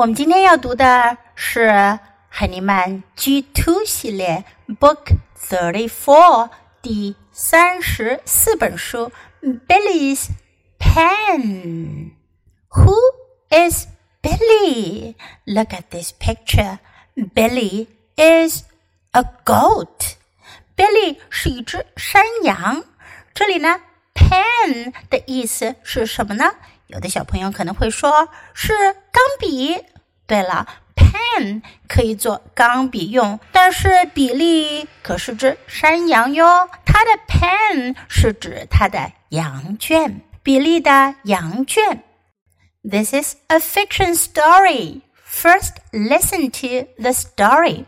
[0.00, 1.68] 我们今天要读的是
[2.30, 4.46] 海尼曼 G Two 系列
[4.80, 6.48] Book Thirty Four
[6.80, 10.28] 第三十四本书 Billy's
[10.78, 12.12] Pen。
[12.70, 12.96] Who
[13.50, 13.88] is
[14.22, 15.16] Billy?
[15.44, 16.78] Look at this picture.
[17.34, 18.62] Billy is
[19.10, 20.14] a goat.
[20.78, 22.84] Billy 是一只山羊。
[23.34, 23.78] 这里呢
[24.14, 26.54] ，pen 的意思是什么呢？
[26.89, 28.73] 有的小朋友可能会说是
[29.11, 29.83] 钢笔。
[30.27, 36.69] 对了，pen 可以做钢笔用，但是比利可是只山羊哟。
[36.85, 42.03] 它的 pen 是指它的羊圈，比利的羊圈。
[42.83, 45.01] This is a fiction story.
[45.23, 47.85] First, listen to the story.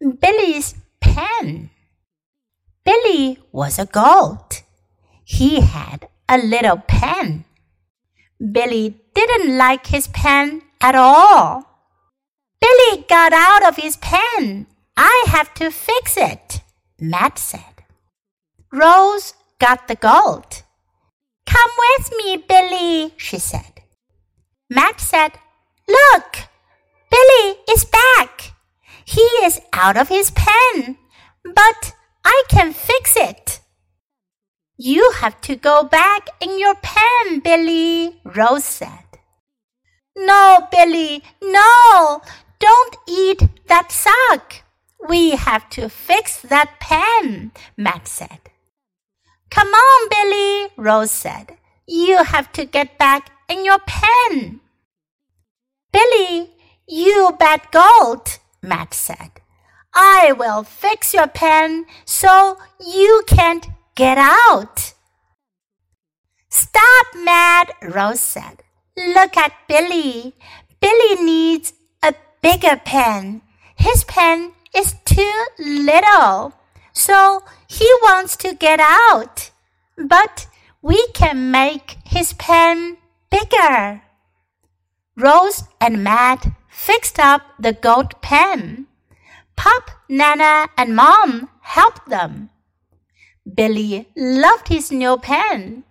[0.00, 1.70] Billy's pen.
[2.84, 4.62] Billy was a goat.
[5.24, 7.44] He had a little pen.
[8.51, 11.63] Billy didn't like his pen at all.
[12.59, 14.67] Billy got out of his pen.
[14.97, 16.61] I have to fix it,
[16.99, 17.85] Matt said.
[18.71, 20.63] Rose got the gold.
[21.45, 23.81] Come with me, Billy, she said.
[24.69, 25.33] Matt said,
[25.87, 26.37] Look,
[27.09, 28.53] Billy is back.
[29.05, 30.97] He is out of his pen,
[31.43, 31.93] but
[32.25, 33.59] I can fix it.
[34.77, 39.05] You have to go back in your pen, Billy, Rose said.
[40.17, 42.21] No, Billy, no,
[42.59, 44.63] don't eat that sock.
[45.07, 48.39] We have to fix that pen, Matt said.
[49.51, 51.57] Come on, Billy, Rose said.
[51.87, 54.59] You have to get back in your pen.
[55.91, 56.49] Billy,
[56.87, 59.41] you bad goat, Matt said.
[59.93, 64.93] I will fix your pen so you can't get out.
[66.49, 68.63] Stop, Matt, Rose said.
[68.95, 70.35] Look at Billy.
[70.79, 71.73] Billy needs
[72.03, 73.41] a bigger pen.
[73.75, 76.53] His pen is too little.
[76.93, 79.51] So he wants to get out.
[79.97, 80.47] But
[80.81, 82.97] we can make his pen
[83.31, 84.01] bigger.
[85.15, 88.87] Rose and Matt fixed up the goat pen.
[89.55, 92.49] Pop, Nana, and Mom helped them.
[93.44, 95.84] Billy loved his new pen.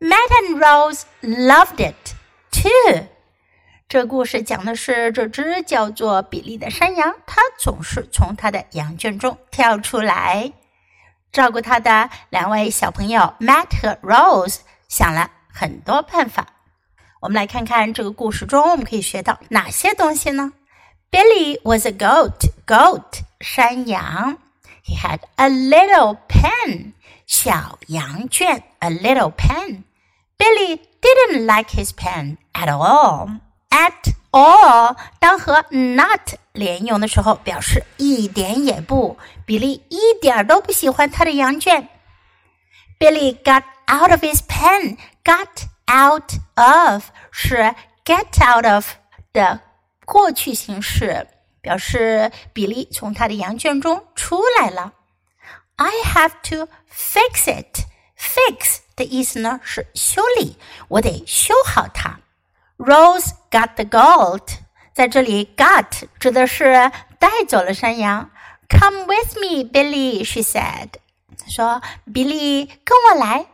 [0.00, 2.14] Matt and Rose loved it
[2.50, 3.06] too.
[3.88, 10.52] 这故事讲的是这只叫做比利的山羊，它总是从它的羊圈中跳出来。
[11.30, 16.46] 照顾它的两位小朋友 Matt 和 Rose 想了很多办法。
[17.20, 20.52] 我们来看看这个故事中我们可以学到哪些东西呢？
[21.10, 22.50] Billy was a goat.
[22.66, 24.38] Goat 山羊。
[24.84, 26.94] He had a little pen
[27.26, 28.62] 小羊圈。
[28.80, 29.84] A little pen.
[30.36, 33.38] Billy didn't like his pen at all.
[33.70, 39.16] At all 当和 not 连用的时候，表示一点也不。
[39.46, 41.88] 比利一点都不喜欢他的羊圈。
[42.98, 44.98] Billy got out of his pen.
[45.24, 47.74] Got out of 是
[48.04, 48.86] get out of
[49.32, 49.60] 的
[50.04, 51.28] 过去形式，
[51.60, 54.92] 表示比利从他的羊圈中出来了。
[55.76, 57.86] I have to fix it.
[58.18, 60.56] Fix 的意思呢是修理，
[60.88, 62.20] 我得修好它。
[62.76, 64.58] Rose got the goat，
[64.94, 68.30] 在这里 got 指的是带走了山羊。
[68.68, 70.94] Come with me, Billy, she said.
[71.48, 73.46] 说：“Billy，跟我来。”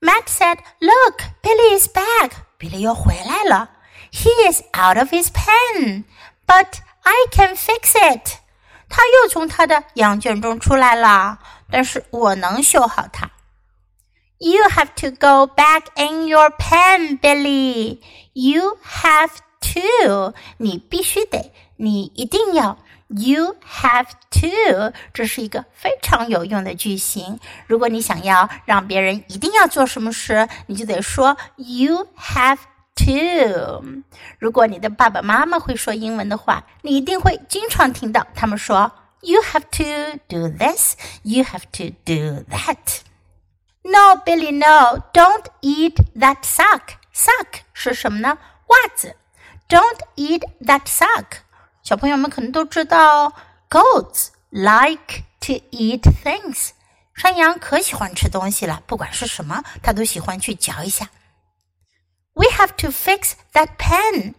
[0.00, 2.32] Matt said, "Look, Billy is back.
[2.58, 3.70] Billy 又回来了。
[4.10, 6.04] He is out of his pen,
[6.46, 8.38] but I can fix it."
[8.89, 13.29] 他又从他的羊圈中出来了，但是我能修好它。
[14.37, 17.99] You have to go back in your pen, Billy.
[18.33, 19.31] You have
[19.73, 20.33] to.
[20.57, 22.77] 你必须得，你一定要。
[23.07, 27.39] You have to，这是一个非常有用的句型。
[27.67, 32.57] 如果你想要让别人一定要做什么事，你就得说 You have
[32.95, 34.03] to。
[34.39, 40.95] 如果你的爸爸妈妈会说英文的话，你一定会经常听到他们说 You have to do this.
[41.23, 43.01] You have to do that.
[43.81, 46.95] No, Billy, no, don't eat that sock.
[47.13, 48.37] Sock 是什么呢？
[48.67, 49.15] 袜子。
[49.67, 51.39] Don't eat that sock.
[51.81, 53.33] 小朋友们可能都知道
[53.69, 56.71] ，goats like to eat things。
[57.15, 61.09] 山羊可喜欢吃东西了，不管是什么，它都喜欢去嚼一下。
[62.34, 64.34] We have to fix that pen。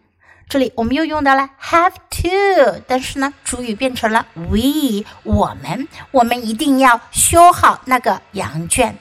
[0.49, 8.97] 这里我们又用到了 have to，但是呢，主语变成了 we，我们，我们一定要修好那个羊圈。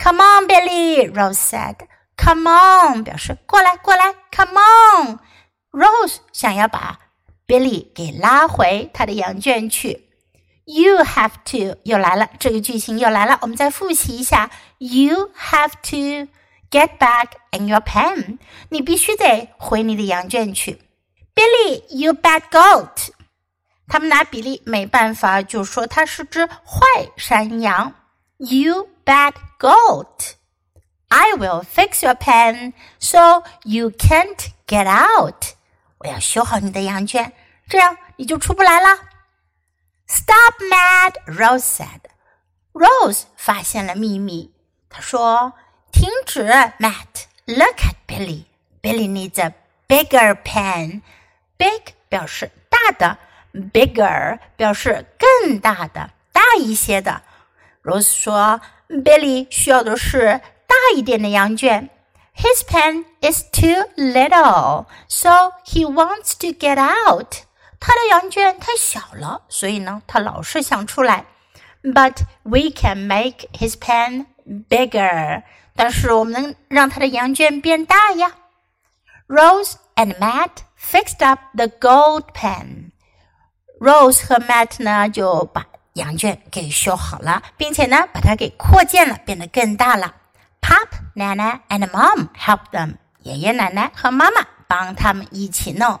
[0.00, 1.76] Come on, Billy, Rose said.
[2.16, 4.14] Come on，表示过来，过来。
[4.30, 7.00] Come on。Rose 想要把
[7.46, 10.08] Billy 给拉回他的羊圈去。
[10.64, 13.38] You have to 又来了，这个句型又来了。
[13.42, 14.50] 我们再复习一下。
[14.78, 16.30] You have to
[16.69, 20.81] Get back and your pen，你必须得回你的羊圈去。
[21.33, 23.09] Billy，you bad goat。
[23.87, 27.93] 他们拿比利没办法，就说他是只坏山羊。
[28.37, 30.33] You bad goat。
[31.07, 35.53] I will fix your pen so you can't get out。
[35.99, 37.31] 我要修好你的羊圈，
[37.69, 38.99] 这样你就出不来了。
[40.07, 41.13] Stop, Matt!
[41.27, 42.01] Rose said.
[42.73, 44.53] Rose 发现了秘密，
[44.89, 45.53] 她说。
[45.96, 46.44] 停止，
[46.78, 47.26] Matt.
[47.46, 48.44] Look at Billy.
[48.82, 49.52] Billy needs a
[49.88, 51.02] bigger pen.
[51.58, 53.18] Big 表示大的，
[53.72, 57.22] bigger 表示更大的、大一些的。
[57.82, 61.88] Rose 说：“Billy 需要的是大一点的羊圈。”
[62.34, 67.42] His pen is too little, so he wants to get out.
[67.78, 71.26] 他的羊圈太小了，所以呢，他老是想出来。
[71.82, 74.26] But we can make his pen
[74.68, 75.42] bigger.
[75.77, 78.31] 但是我们能让他的羊圈变大呀。
[79.27, 82.91] Rose and Matt fixed up the gold pen.
[83.79, 90.15] Rose 和 Matt 呢就把羊圈给修好了，并且呢把它给扩建了，变得更大了。
[90.61, 92.95] Pop, Nana and Mom helped them.
[93.23, 95.99] 爷爷奶奶和妈妈帮他们一起弄。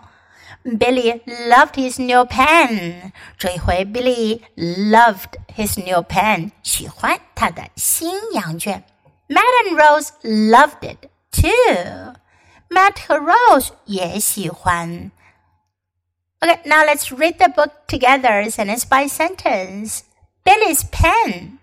[0.63, 3.11] Billy loved his new pen。
[3.37, 8.83] 这一回，Billy loved his new pen，喜欢他的新羊圈。
[9.28, 15.10] Matt and Rose loved it too。Matt 和 Rose 也喜欢。
[16.40, 20.02] Okay, now let's read the book together, sentence by sentence.
[20.44, 21.58] Billy's pen.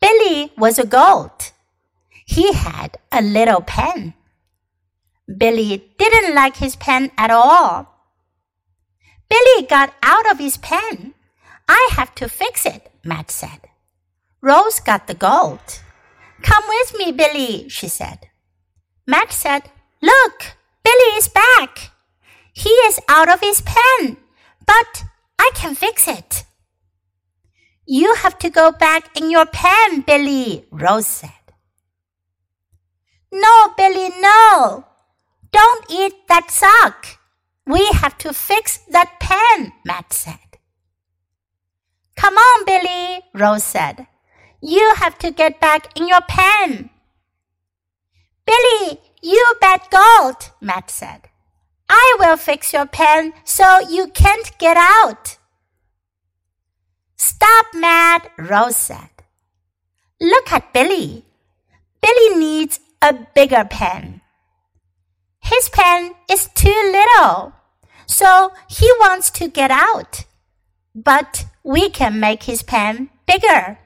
[0.00, 1.52] Billy was a goat.
[2.24, 4.14] He had a little pen.
[5.26, 7.86] Billy didn't like his pen at all.
[9.28, 11.14] Billy got out of his pen.
[11.68, 13.68] I have to fix it, Matt said.
[14.40, 15.80] Rose got the gold.
[16.41, 18.27] Come with me, Billy, she said.
[19.07, 19.69] Matt said,
[20.01, 21.91] Look, Billy is back.
[22.53, 24.17] He is out of his pen,
[24.65, 25.03] but
[25.37, 26.45] I can fix it.
[27.85, 31.29] You have to go back in your pen, Billy, Rose said.
[33.31, 34.85] No, Billy, no.
[35.51, 37.19] Don't eat that sock.
[37.67, 40.39] We have to fix that pen, Matt said.
[42.15, 44.07] Come on, Billy, Rose said.
[44.65, 46.89] You have to get back in your pen.
[48.47, 51.29] Billy, you bet gold, Matt said.
[51.87, 55.37] I will fix your pen so you can't get out.
[57.15, 59.09] Stop, Matt, Rose said.
[60.19, 61.25] Look at Billy.
[62.01, 64.21] Billy needs a bigger pen.
[65.41, 67.53] His pen is too little,
[68.07, 70.25] so he wants to get out.
[70.95, 73.77] But we can make his pen bigger.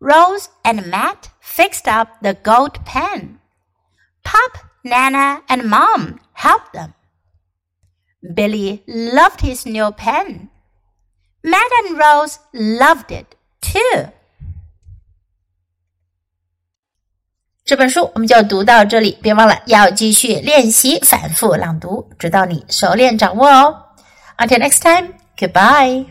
[0.00, 3.38] Rose and Matt fixed up the gold pen.
[4.22, 6.92] Pop, Nana, and Mom helped them.
[8.34, 10.50] Billy loved his new pen.
[11.42, 14.10] Matt and Rose loved it too.
[17.64, 23.82] 这本书我们就读到这里，别忘了要继续练习反复朗读，直到你熟练掌握哦。
[24.38, 26.06] Until next time, goodbye.